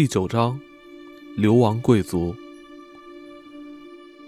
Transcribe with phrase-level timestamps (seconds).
[0.00, 0.58] 第九章，
[1.36, 2.34] 流亡贵族。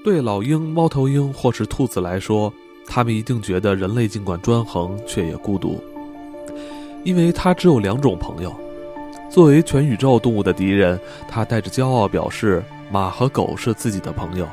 [0.04, 2.52] 对老鹰、猫头鹰或是兔子来说，
[2.86, 5.82] 他们一定觉得人类尽管专横，却也孤独，
[7.04, 8.54] 因为他只有两种朋友。
[9.30, 14.46] 作为全宇宙动物的敌人，他带着骄傲表示，马和狗是自己的朋友。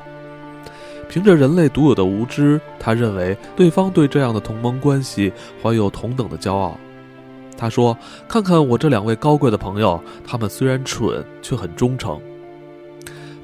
[1.10, 6.80] 凭着人类独有的无知，他认为对方对这样的同盟关系怀有同等的骄傲。
[7.60, 12.18] 他说：“看看我这两位高贵的朋友，他们虽然蠢，却很忠诚。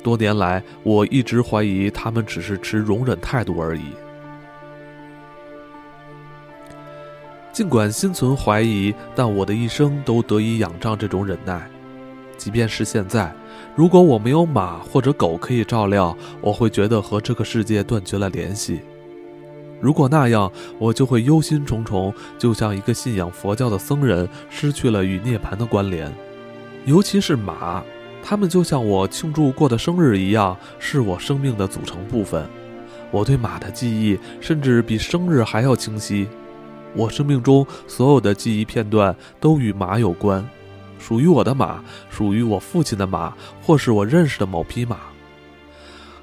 [0.02, 3.81] 多年来，我一直怀疑他们只是持容忍态度而已。
[7.52, 11.70] 尽管心存怀疑，但我的一生都得以仰仗这种忍耐。
[12.38, 13.36] 即便是现在。”
[13.75, 18.80] 如果我没有马或者狗可以照料，我会觉得和这个世界断绝了联系。
[19.85, 26.11] 如果那样，我就会忧心忡忡，就像一个信仰佛教的僧人失去了与涅槃的关联。
[26.85, 27.84] 尤其是马，
[28.23, 32.50] 它们就像我庆祝过的生日一样，是我生命的组成部分。
[33.11, 36.28] 我对马的记忆甚至比生日还要清晰。
[36.95, 40.44] 我生命中所有的记忆片段都与马有关。
[40.97, 44.97] 属于我的马，属于我父亲的马，或是我认识的某匹马。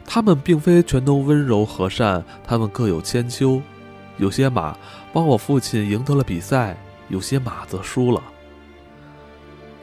[0.06, 3.60] 他们并非全都温柔和善，他们各有千秋。
[4.18, 4.76] 有些马
[5.12, 6.76] 帮我父亲赢得了比赛，
[7.08, 8.22] 有些马则输了。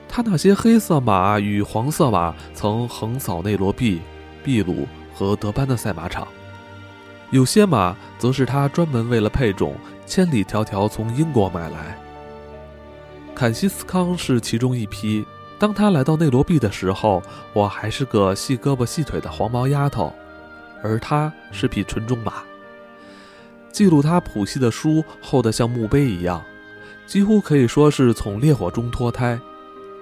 [0.08, 4.02] 他那些黑色马与黄色马曾横扫内罗毕、
[4.44, 6.28] 秘鲁和德班的赛马场，
[7.32, 9.76] 有些马则是他专门为了配种，
[10.06, 11.98] 千里迢迢从英国买来。
[13.36, 15.26] 坎西斯康是其中一批。
[15.60, 17.22] 当他来到内罗毕的时候，
[17.52, 20.12] 我还是个细胳膊细腿的黄毛丫头，
[20.82, 22.36] 而他是匹纯种马。
[23.70, 26.42] 记录他谱系的书厚得像墓碑一样，
[27.06, 29.40] 几乎可以说是从烈火中脱胎。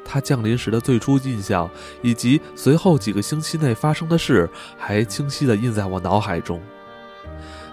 [0.05, 1.69] 他降临时的最初印象，
[2.01, 6.61] 以及随后几个星期内发生的事，还清晰地印在我脑海中。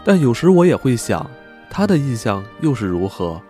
[0.05, 1.31] 但有时我也会想，
[1.71, 3.41] 他的印象又是如何？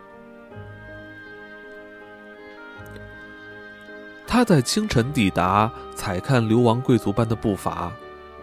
[4.34, 7.92] 他在清晨抵达，踩看流亡贵族般的步伐，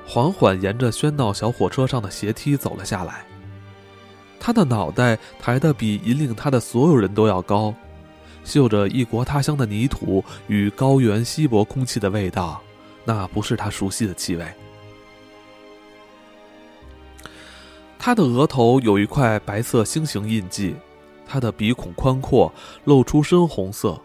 [0.08, 3.26] 缓缓沿着喧闹小火车上的斜梯走了下来。
[4.40, 7.76] 他的脑袋抬得比引领他的所有人都要高，
[8.46, 12.62] 嗅着异国他乡的泥土与高原稀薄空气的味道，
[13.04, 14.46] 那不是他熟悉的气味。
[18.00, 20.74] 他的额头有一块白色星形印记，
[21.28, 22.50] 他的鼻孔宽阔，
[22.86, 24.02] 露出深红色。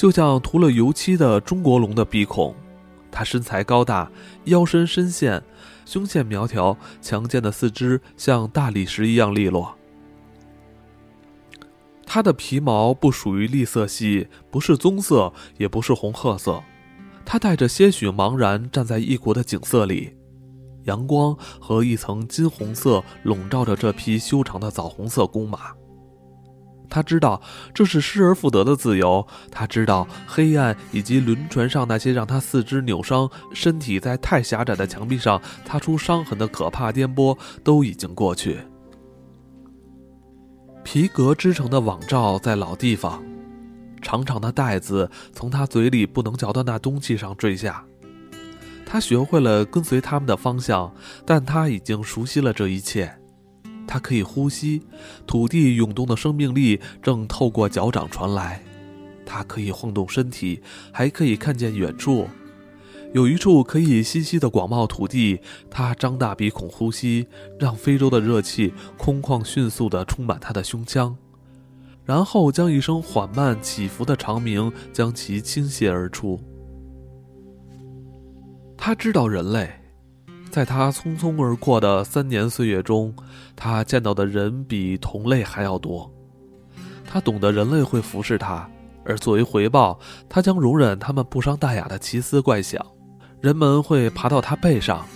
[0.00, 2.54] 就像涂了油漆的中国龙的鼻孔，
[3.10, 4.10] 它身材高大，
[4.44, 5.42] 腰身深陷，
[5.84, 9.76] 胸线苗条，强健的四肢像大理石一样利落。
[12.06, 16.62] 它的皮毛不属于栗色系，不是棕色，也不是红褐色，
[17.26, 20.16] 它带着些许茫然站在异国的景色里，
[20.84, 25.74] 阳光和一层金红色笼罩着这匹修长的枣红色公马。
[26.90, 27.40] 他知道
[27.72, 29.26] 这是失而复得的自由。
[29.50, 38.58] 他知道黑暗以及轮船上那些让他四肢扭伤、身体在太狭窄的墙壁上擦出伤痕的可怕颠簸都已经过去。
[40.82, 43.22] 皮革织成的网罩在老地方，
[44.02, 47.84] 长长的带子从他嘴里不能嚼的那东西上坠下。
[48.84, 50.92] 他学会了跟随他们的方向，
[51.24, 53.19] 但他已经熟悉了这一切。
[53.92, 54.82] 它可以呼吸，
[55.26, 58.62] 土地涌动的生命力正透过脚掌传来。
[59.26, 60.62] 它可以晃动身体，
[60.92, 62.28] 还可以看见远处，
[63.12, 65.40] 有一处可以栖息的广袤土地。
[65.68, 67.26] 他张大鼻孔呼吸，
[67.58, 71.16] 让非洲的热气空旷迅速地充满他的胸腔，
[72.04, 76.40] 然后将一声缓慢起伏的长鸣将其倾泻而出。
[78.76, 79.79] 他知道人类。
[80.50, 83.14] 在他匆匆而过的三年岁月中，
[83.54, 86.10] 他见到的人比同类还要多。
[87.06, 88.68] 他懂得人类会服侍他，
[89.04, 92.84] 而作为回报，他将容忍他们不伤大雅的奇思怪想。
[93.40, 95.06] 人们会爬到他背上，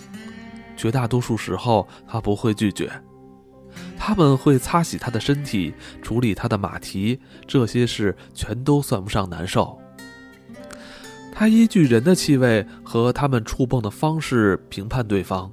[0.76, 2.90] 绝大多数时候他不会拒绝。
[3.98, 9.76] 他们会擦洗他的身体，处理他的马蹄，这些事全都算不上难受。
[11.34, 15.50] 他依据人的气味和他们触碰的方式评判对方。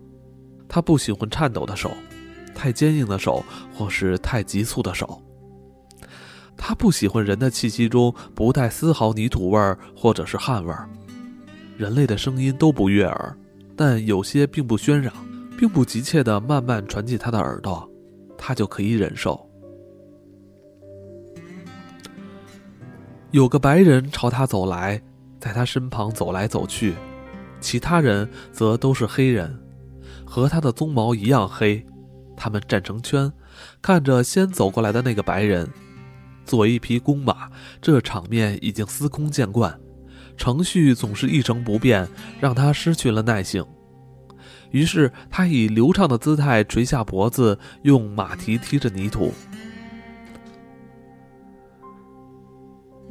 [0.69, 1.92] 他不喜欢颤抖的手，
[2.54, 3.44] 太坚硬的手，
[3.74, 5.22] 或是太急促的手。
[6.56, 10.88] 他不喜欢人的气息中不带丝毫泥土味儿或者是汗味儿。
[11.75, 13.36] 人类的声音都不悦耳，
[13.75, 15.12] 但有些并不喧嚷，
[15.57, 17.89] 并不急切地慢慢传进他的耳朵，
[18.38, 19.50] 他就可以忍受。
[23.31, 25.01] 有个白人朝他走来。
[25.42, 26.94] 在他身旁走来走去，
[27.60, 29.60] 其他人则都是黑人，
[30.24, 31.84] 和他的鬃毛一样黑。
[32.38, 33.34] 他们站成圈，
[33.82, 35.68] 看着先走过来的那个白人。
[36.46, 37.50] 作为一匹公马，
[37.82, 39.80] 这场面已经司空见惯，
[40.38, 42.08] 程序总是一成不变，
[42.40, 43.66] 让他失去了耐性。
[44.70, 49.34] 于是他以流畅的姿态垂下脖子，用马蹄踢着泥土。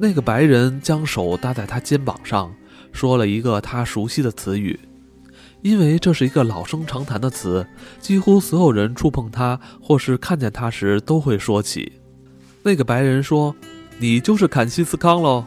[0.02, 2.54] 那个白人将手搭在他肩膀上，
[2.90, 4.80] 说了一个他熟悉的词语，
[5.60, 7.66] 因为这是一个老生常谈的词，
[8.00, 11.92] 几乎所有人触碰他或是看见他时都会说起。
[12.62, 13.54] 那个白人说
[14.00, 15.44] ：“你就是坎西斯康喽。”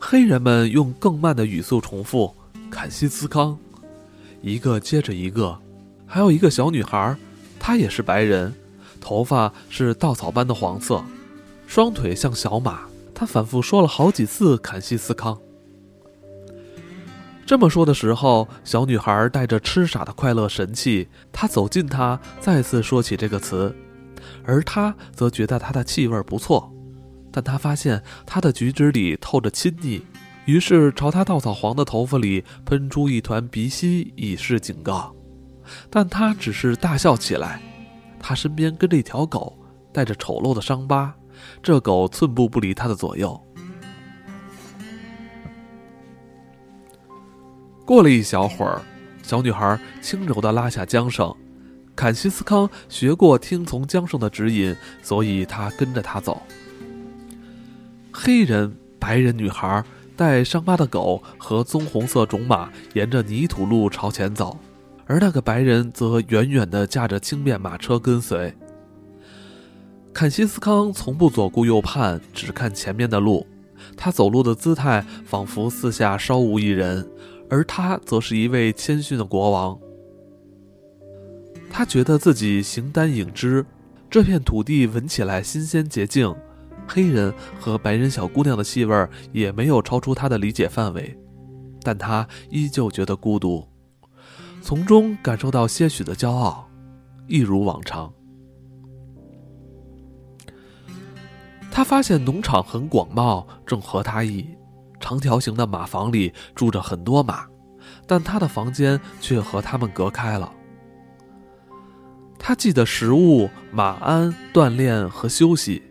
[0.00, 2.34] 黑人们用更慢的语速重复
[2.72, 3.58] ：“坎西斯康。”
[4.40, 5.58] 一个接着一个，
[6.06, 7.14] 还有一个小女孩，
[7.58, 8.54] 她也是白人，
[9.02, 11.04] 头发是稻草般的黄色，
[11.66, 12.80] 双腿像小马。
[13.20, 15.38] 他反复说了好几次“坎西斯康”。
[17.44, 23.76] 这么说的时候，小女孩带着痴傻的快乐神气，她走近他，再次说起这个词，
[24.42, 26.72] 而他则觉得它的气味不错，
[27.30, 30.02] 但他发现他的举止里透着亲昵。
[30.46, 35.14] 于是朝他稻草黄的头发里喷出一团鼻息，以示警告。
[35.90, 37.60] 但他只是大笑起来。
[38.18, 39.58] 他身边跟着一条狗，
[39.92, 41.14] 带着丑陋的伤疤。
[41.62, 43.40] 这狗寸步不离他的左右。
[47.84, 48.80] 过了一小会儿，
[49.22, 51.34] 小女孩轻柔地拉下缰绳。
[51.96, 56.42] 坎西斯康学过听从缰绳的指引，所以他跟着他走。
[58.12, 59.84] 黑人、白人女孩。
[60.16, 64.54] 带伤疤的狗和棕红色种马沿着泥土路朝前走，
[65.06, 68.54] 而那个白人则远远地驾着轻便马车跟随。
[70.12, 73.46] 坎西斯康从不左顾右盼，只看前面的路。
[73.96, 77.08] 他走路的姿态仿佛四下稍无一人，
[77.48, 79.78] 而他则是一位谦逊的国王。
[81.70, 83.64] 他觉得自己形单影只，
[84.10, 86.34] 这片土地闻起来新鲜洁净。
[86.86, 91.16] 黑人和白人小姑娘的气味也没有超出他的理解范围，
[91.82, 93.66] 但他依旧觉得孤独，
[94.60, 96.68] 从中感受到些许的骄傲，
[97.28, 98.12] 一如往常。
[101.80, 104.46] 他发现农场很广袤，正合他意，
[105.00, 107.46] 长条形的马房里住着很多马，
[108.06, 110.52] 但他的房间却和他们隔开了。
[112.38, 115.82] 他记得食物、马鞍、锻炼和休息。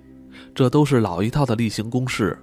[0.54, 2.38] 这都是老一套的例行公事，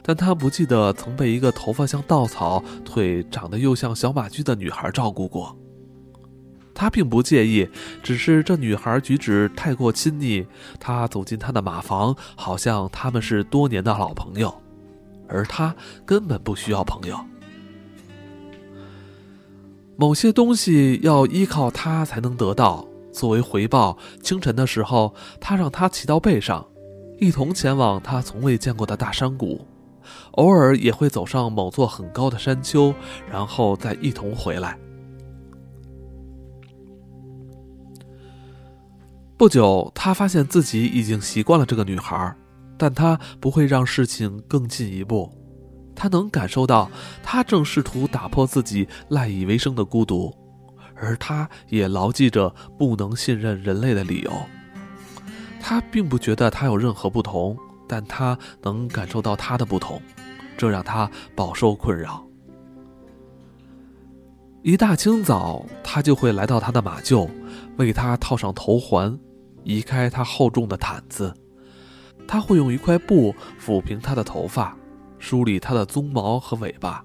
[0.00, 5.58] 但他不记得曾被一个头发像稻草、腿长得又像小马驹的女孩照顾过。
[6.74, 7.68] 他并不介意，
[8.02, 10.46] 只是这女孩举止太过亲昵。
[10.80, 14.54] 他走进她的马房，好像他们是多年的老朋友，
[15.28, 15.74] 而他
[16.04, 17.18] 根本不需要朋友。
[19.96, 26.66] 某些东西要依靠他才能得到，作为回报，清晨的时候，他让他骑到背上。
[27.20, 29.64] 一同前往他从未见过的大山谷，
[30.32, 32.92] 偶尔也会走上某座很高的山丘，
[33.30, 34.76] 然后再一同回来。
[39.36, 42.34] 不久，他发现自己已经习惯了这个女孩，
[42.78, 45.30] 但他不会让事情更进一步。
[45.96, 46.88] 他能感受到，
[47.22, 50.32] 他正试图打破自己赖以为生的孤独，
[50.94, 54.32] 而他也牢记着不能信任人类的理由。
[55.60, 57.56] 他并不觉得他有任何不同，
[57.88, 60.00] 但他能感受到他的不同，
[60.56, 62.24] 这让他饱受困扰。
[64.62, 67.28] 一大清早，他就会来到他的马厩，
[67.76, 69.18] 为他套上头环，
[69.64, 71.34] 移开他厚重的毯子。
[72.26, 74.76] 他会用一块布抚平他的头发，
[75.18, 77.04] 梳理他的鬃毛和尾巴。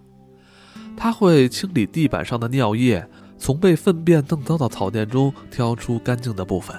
[0.96, 6.76] 他会清理地板上的尿液，从被粪便弄脏的草垫中挑出干净的部分。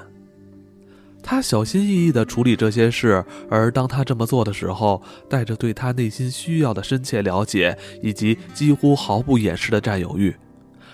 [1.22, 10.34] 他小心翼翼地处理这些事，而当他这么做的时候，带着对他内心需要的深切了解，以及几乎毫不掩饰的占有欲。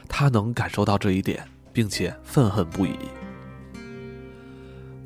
[0.09, 2.97] 他能感受到这一点，并且愤恨不已。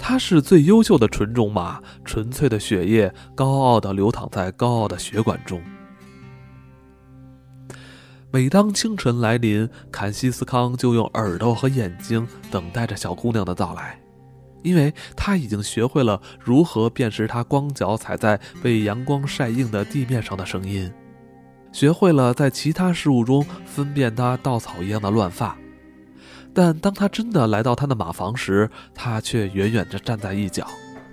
[0.00, 5.62] 他是最优秀的纯种马，纯粹的血液高傲地流淌在高傲的血管中。
[8.32, 14.00] 每当清晨来临，坎西斯康就用耳朵和眼睛等待着小姑娘的到来。
[14.62, 20.92] 因为他已经学会了如何辨识她光脚踩在被阳光晒硬的地面上的声音，
[21.72, 25.56] 学会了在其他事物中分辨她稻草一样的乱发，
[26.52, 30.66] 但当他真的来到他的马房时，他却远远地站在一角，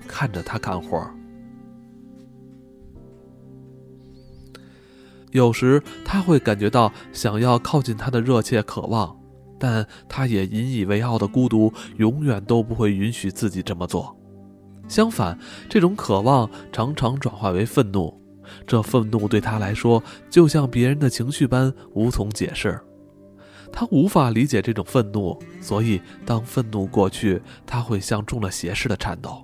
[0.07, 1.09] 看着他干活。
[5.31, 9.15] 有时他会感觉到想要靠近他的热切渴望，
[9.59, 14.15] 但他也引以为傲的孤独永远都不会允许自己这么做。
[14.87, 15.37] 相反，
[15.69, 18.19] 这种渴望常常转化为愤怒，
[18.65, 22.79] 这愤怒对他来说就像别人的情绪般无从解释。
[23.71, 29.43] 他无法理解这种愤怒，所以当愤怒过去，他会像中了邪似的颤抖。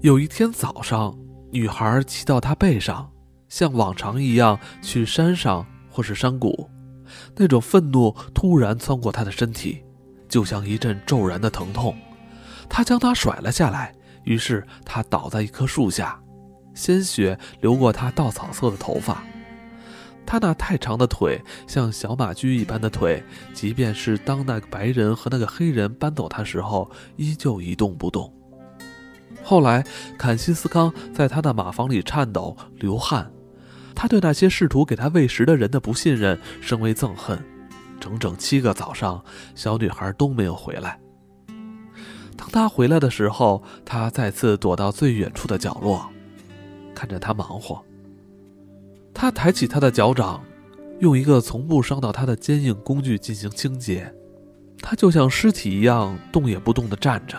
[0.00, 1.18] 有一天早上，
[1.50, 3.10] 女孩骑到他背上，
[3.48, 6.68] 像往常一样去山上或是山谷。
[7.36, 9.82] 那种愤怒突然窜过他的身体，
[10.28, 11.96] 就像一阵骤然的疼痛。
[12.68, 16.20] 他将她甩了下来，于是他倒在一棵树下。
[16.76, 19.24] 鲜血流过他稻草色的头发，
[20.24, 23.20] 他那太长的腿像小马驹一般的腿，
[23.52, 28.32] 即便是当那个白人和那个黑人搬走他时候，依旧一动不动。
[29.42, 29.84] 后来，
[30.18, 33.30] 坎西斯康在他的马房里颤抖流汗，
[33.94, 37.38] 他对那些试图给他喂食的人的不信任升为憎恨。
[37.98, 40.98] 整整七个早上，小女孩都没有回来。
[42.36, 46.10] 当他回来的时候，他再次躲到最远处的角落。
[46.96, 47.84] 看着他忙活，
[49.12, 50.42] 他抬起他的脚掌，
[51.00, 54.10] 用一个从不伤到他的坚硬工具进行清洁。
[54.78, 57.38] 他就像尸体一样动也不动地站着。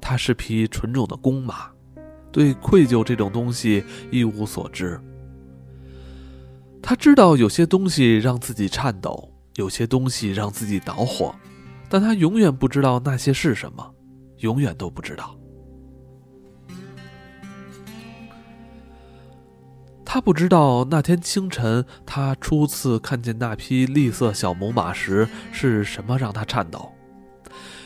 [0.00, 1.70] 他是匹纯种的公马，
[2.32, 5.00] 对愧疚这种东西一无所知。
[6.82, 11.32] 他知道有些东西让自己颤抖，有些东西让自己恼火，
[11.88, 13.94] 但他永远不知道那些是什么，
[14.38, 15.36] 永远都不知道。
[20.12, 26.90] 他不知道那天清晨，他初次看见那匹栗色小母马时是什么让他颤抖，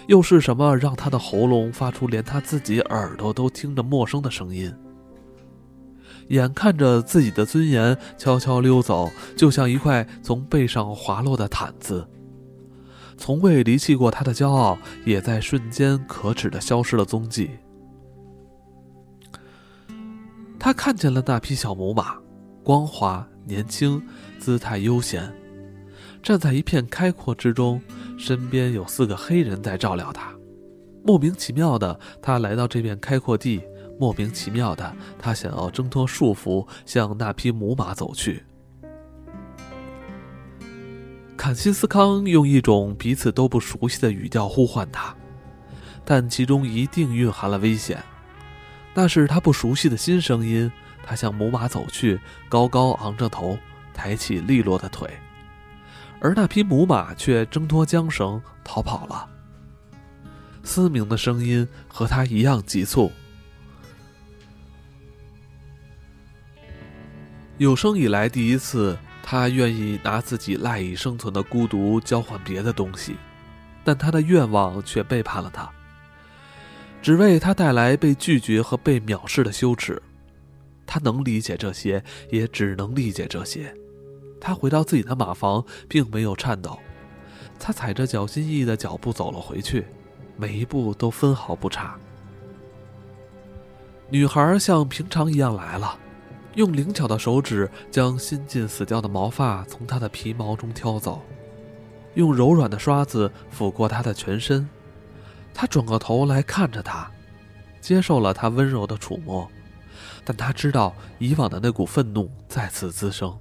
[0.07, 4.75] 又是什么让他的喉咙发出连他自己耳朵都听着陌生的声音。
[6.28, 12.09] 眼看着自己的尊严悄悄溜走，就像一块从背上滑落的毯子，
[13.19, 17.50] 从未离弃过他的骄傲，也在瞬间可耻的消失了踪迹。
[20.64, 22.16] 他看见了那匹小母马，
[22.62, 24.02] 光滑、年轻、
[24.38, 25.30] 姿态悠闲，
[26.23, 27.78] 站在一片开阔之中，
[28.16, 30.33] 身边有四个黑人在照料他。
[31.04, 33.61] 莫名其妙的，他来到这片开阔地；
[34.00, 38.42] 莫名其妙的，他想要挣脱束缚，向那匹母马走去。
[41.37, 45.14] 坎西斯康用一种彼此都不熟悉的语调呼唤他，
[46.06, 48.02] 但其中一定蕴含了危险。
[48.94, 50.70] 那是他不熟悉的新声音。
[51.06, 53.58] 他向母马走去，高高昂着头，
[53.92, 55.06] 抬起利落的腿，
[56.18, 59.28] 而那匹母马却挣脱缰绳逃跑了。
[60.62, 63.12] 嘶鸣的声音和他一样急促。
[67.58, 73.14] 有生以来第一次，他愿意拿自己赖以生存的孤独交换别的东西，
[73.84, 75.70] 但他的愿望却背叛了他。
[77.04, 80.02] 只为他带来被拒绝和被藐视的羞耻，
[80.87, 83.70] 他能理解这些，也只能理解这些。
[84.40, 86.78] 他回到自己的马房，并没有颤抖。
[87.61, 89.84] 他踩着小心翼翼的脚步走了回去，
[90.38, 91.94] 每一步都分毫不差。
[94.08, 95.99] 女孩像平常一样来了，
[96.54, 101.20] 用灵巧的手指将新近死掉的毛发从她的皮毛中挑走，
[102.14, 104.66] 用柔软的刷子抚过她的全身。
[105.54, 107.08] 他转过头来看着他，
[107.80, 109.49] 接受了他温柔的触摸，
[110.25, 113.38] 但他知道以往的那股愤怒再次滋生，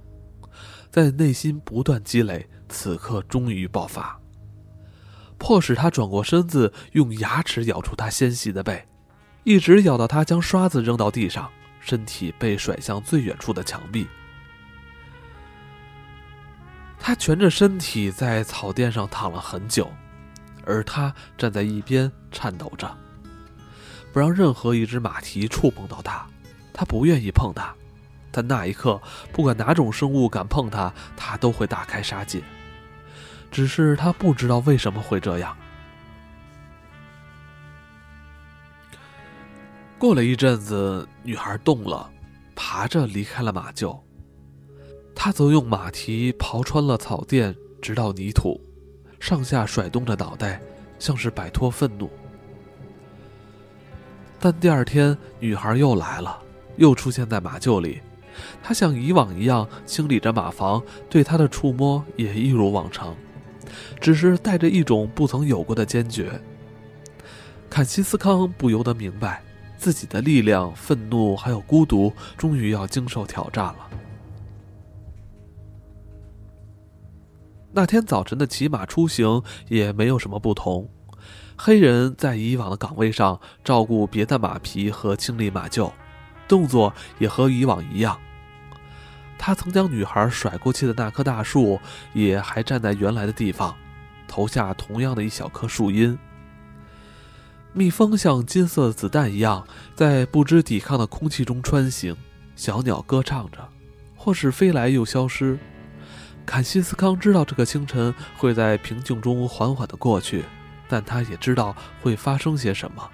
[0.90, 4.18] 在内心不断积累，此刻终于爆发，
[5.38, 8.86] 迫使他转过身子，用牙齿咬住他纤细的背，
[9.42, 14.06] 一直咬到他将刷子扔到地上，身体被甩向最远处的墙壁。
[16.98, 19.90] 他蜷着身体在草垫上躺了很久。
[20.66, 22.90] 而他站在一边，颤抖着，
[24.12, 26.26] 不让任何一只马蹄触碰到他。
[26.72, 27.72] 他不愿意碰它，
[28.32, 29.00] 但那一刻，
[29.32, 32.42] 不管哪种生物敢碰它，他都会大开杀戒。
[33.52, 35.56] 只是他不知道为什么会这样。
[40.00, 42.10] 过了一阵子，女孩动了，
[42.56, 44.00] 爬着离开了马厩。
[45.14, 48.60] 他则用马蹄刨穿了草垫，直到泥土。
[49.24, 50.60] 上下甩动着脑袋，
[50.98, 52.10] 像是摆脱愤怒。
[54.38, 56.38] 但第二天，女孩又来了，
[56.76, 58.02] 又出现在马厩里。
[58.62, 63.16] 她像以往一样清理着马房，对他的触摸也一如往常，
[63.98, 66.38] 只是带着一种不曾有过的坚决。
[67.70, 69.42] 坎西斯康不由得明白，
[69.78, 73.88] 自己的力量、愤怒还有孤独，终于要经受挑战了。
[77.76, 80.88] 那天早晨的骑马出行也没有什么不同，
[81.56, 85.92] 黑人在以往的岗位上照顾别的马匹和清理马厩，
[86.46, 88.16] 动作也和以往一样。
[89.36, 91.80] 他曾将女孩甩过去的那棵大树，
[92.12, 93.74] 也还站在原来的地方，
[94.28, 96.16] 投下同样的一小颗树荫。
[97.72, 99.66] 蜜蜂像金色的子弹一样，
[99.96, 102.16] 在不知抵抗的空气中穿行，
[102.54, 103.68] 小鸟歌唱着，
[104.14, 105.58] 或是飞来又消失。
[106.46, 110.44] 坎西斯康知道这个清晨会在平静中缓缓地过去，
[110.88, 113.10] 但他也知道会发生些什么。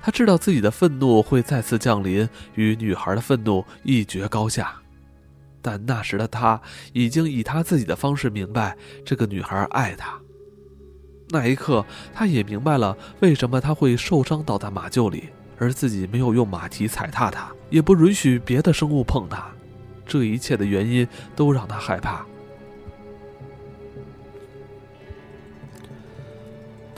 [0.00, 4.74] 他知道自己的愤怒会再次降临，与女孩的愤怒一决高下。
[5.60, 6.60] 但那时的他
[6.92, 10.18] 已经以他自己的方式明白，这个女孩爱他。
[11.28, 15.28] 那一刻，他也明白了为什么他会受伤倒在马厩里，
[15.58, 19.46] 而自己没有用马蹄踩踏他，也不允许别的生物碰他。
[20.04, 21.06] 这一切的原因
[21.36, 22.26] 都让他害怕。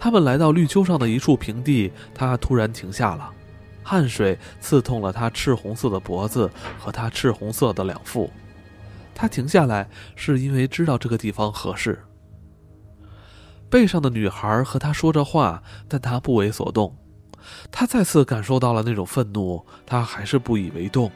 [0.05, 3.31] 他们来到绿丘上的一处平地，他突然停下了，
[3.83, 8.31] 汗水刺痛了他赤红色的脖子和他赤红色的两腹。
[9.15, 12.05] 他停下来是因为知道这个地方合适。
[13.71, 16.95] 背上的女孩和他说着话，但他不为所动。
[17.73, 21.11] 他再次感受到了那种愤怒，他还是不以为动。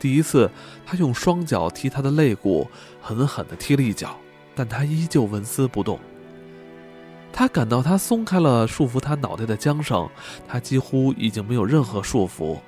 [0.00, 0.50] 第一次，
[0.86, 2.66] 他用双脚踢他的肋骨，
[3.02, 4.16] 狠狠地踢了一脚，
[4.54, 6.00] 但他依旧纹丝不动。
[7.32, 10.08] 他感到他松开了束缚他脑袋的缰绳，
[10.46, 12.58] 他几乎已经没有任何束缚，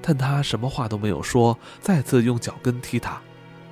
[0.00, 3.20] 但他什么话都没有说，再次用脚跟踢他，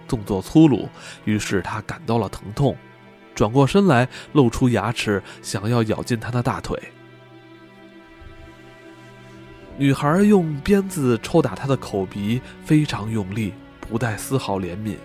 [0.08, 0.88] 动作粗鲁，
[1.24, 2.76] 于是他感到了疼痛，
[3.34, 6.76] 转过身来露出牙齿，想要咬进他的大腿。
[9.76, 14.96] 女孩用鞭子抽打他的口鼻，非常用力，不带丝毫怜悯，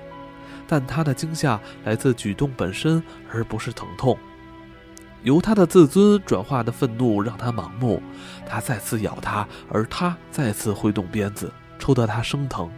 [0.67, 4.17] 但他的惊吓来自举动本身，而不是疼痛。
[5.23, 8.01] 由他的自尊转化的愤怒让他盲目，
[8.45, 12.69] 他再次咬他，而他再次挥动鞭子，抽得他生疼。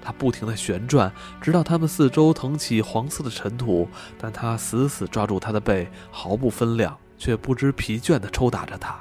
[0.00, 8.98] 他不停地旋转，直到他们四周腾起黄色的尘土，但他死死抓住他的背，毫不分量，却不知疲倦地抽打着他。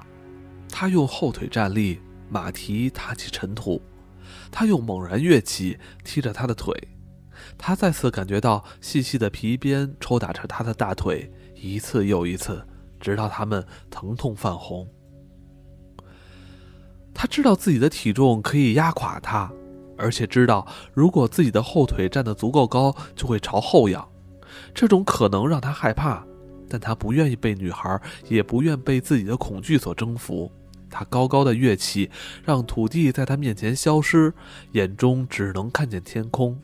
[0.72, 3.80] 他用后腿站立，马蹄踏起尘土；
[4.52, 6.76] 他用猛然跃起，踢着他的腿。
[7.58, 11.32] 他再次感觉到细细的皮鞭抽打着他的大腿。
[11.62, 12.66] 一次又一次，
[13.00, 14.88] 直到他们疼痛泛红。
[17.14, 19.52] 他知道自己的体重可以压垮他，
[19.98, 24.08] 而且知道如果自己的后腿站得足够高，就会朝后仰。
[24.74, 26.26] 这种可能让他害怕，
[26.70, 30.52] 但他不愿意被女孩，也不愿被自己的恐惧所征服。
[30.90, 32.10] 他高高的跃起，
[32.44, 34.34] 让土地在他面前消失，
[34.72, 36.60] 眼中只能看见天空。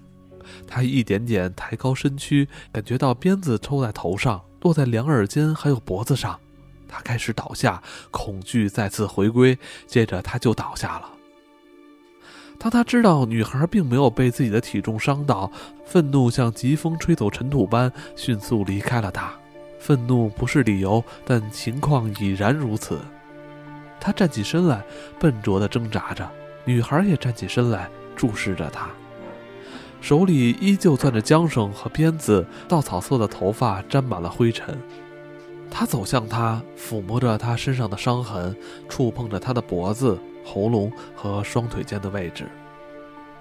[0.65, 4.41] 他一点点抬高身躯，感觉到鞭子抽在头上。
[4.65, 6.39] 落在两耳间，还有脖子上，
[6.87, 11.11] 他开始倒下，恐惧再次回归，接着他就倒下了。
[12.57, 15.51] 当他知道女孩并没有被自己的体重伤到，
[15.85, 19.31] 愤怒像疾风吹走尘土般迅速离开了他。
[19.77, 22.99] 愤怒不是理由，但情况已然如此。
[23.99, 24.83] 他站起身来，
[25.19, 26.27] 笨拙地挣扎着，
[26.63, 28.89] 女孩也站起身来，注视着他。
[30.05, 34.77] 手里依旧攥着缰绳和鞭子，稻草色的头发沾满了灰尘。
[35.71, 38.55] 他走向他，抚摸着他身上的伤痕，
[38.87, 40.15] 触碰着他的脖子、
[40.45, 42.45] 喉咙和双腿间的位置。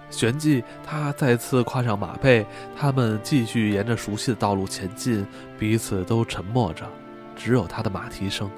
[0.09, 5.27] 旋即，他再次跨上马背，他们继续沿着熟悉的道路前进，
[5.59, 6.87] 彼此都沉默着，
[7.37, 8.51] 只有他的马蹄声。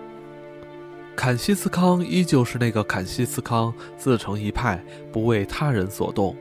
[1.16, 6.36] 坎西斯康依旧是那个坎西斯康，自成一派，不为他人所动。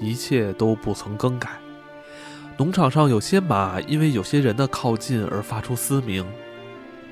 [0.00, 1.50] 一切都不曾更改。
[2.56, 6.24] 农场上有些马因为有些人的靠近而发出嘶鸣，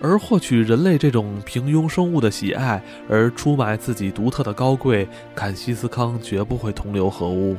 [0.00, 7.56] 而获取人类这种平庸生物的喜爱而出卖自己独特的高贵，坎西斯康绝不会同流合污。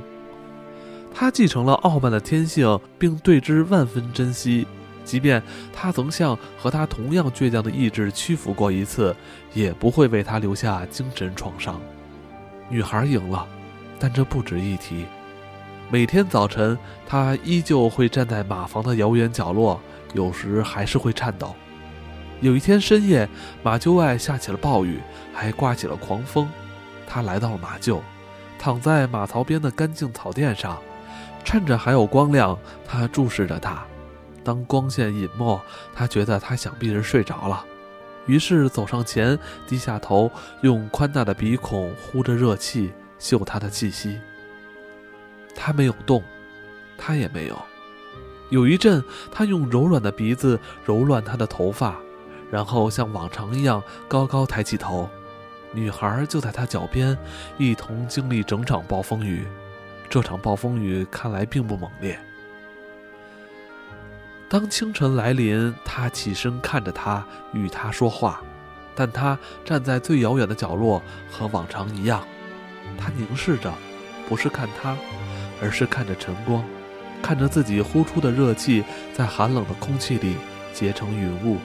[1.13, 4.65] 他继承了傲慢的天性，并对之万分珍惜，
[5.03, 9.15] 即便他曾向和他同样倔强的意志屈服过一次，
[9.53, 11.79] 也不会为他留下精神创伤。
[12.69, 13.45] 女孩赢了。
[13.99, 15.06] 但这不值一提。
[15.89, 19.79] 每天早晨，他依旧会站在马房的遥远角落，
[20.13, 21.56] 有时还是会颤抖。
[22.41, 23.29] 有一天深夜，
[23.62, 24.99] 马厩外下起了暴雨，
[25.34, 26.49] 还刮起了狂风。
[27.08, 28.01] 他来到了马厩，
[28.58, 30.82] 躺在马槽边的干净草垫上，
[31.43, 33.84] 趁着还有光亮，他注视着他。
[34.43, 35.62] 当光线隐没，
[35.93, 37.63] 他觉得他想必是睡着了。
[38.25, 42.91] 于是走上前，低下头，用宽大的鼻孔呼着热气，
[43.23, 44.19] 嗅他的气息。
[45.55, 46.21] 他没有动，
[46.97, 47.57] 他也没有。
[48.49, 51.95] 有一阵，他用柔软的鼻子揉乱他的头发，
[52.51, 55.09] 然后像往常一样高高抬起头。
[55.71, 57.17] 女孩就在他脚边，
[57.57, 59.47] 一同经历整场暴风雨。
[60.09, 62.19] 这场暴风雨看来并不猛烈。
[64.49, 68.41] 当清晨来临，他起身看着他，与他说话，
[68.93, 72.27] 但他站在最遥远的角落，和往常一样。
[72.97, 73.73] 他凝视着，
[74.27, 74.95] 不是看他，
[75.62, 76.63] 而是看着晨光，
[77.21, 80.36] 看着自己呼出的热气在寒冷的空气里
[80.73, 81.58] 结成云雾。